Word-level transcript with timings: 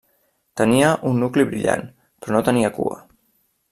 Tenia 0.61 0.87
un 1.11 1.21
nucli 1.25 1.47
brillant, 1.51 1.87
però 2.25 2.37
no 2.39 2.45
tenia 2.51 2.77
cua. 2.81 3.03